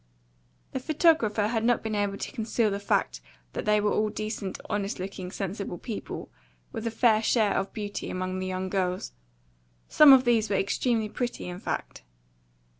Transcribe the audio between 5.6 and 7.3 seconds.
people, with a very fair